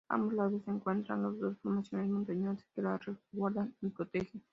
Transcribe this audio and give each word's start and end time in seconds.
A 0.09 0.15
ambos 0.15 0.33
lados 0.33 0.63
se 0.65 0.71
encuentran 0.71 1.21
las 1.21 1.37
dos 1.37 1.59
formaciones 1.59 2.09
montañosas 2.09 2.65
que 2.73 2.81
la 2.81 2.97
resguardan 2.97 3.75
y 3.83 3.89
protegen. 3.89 4.41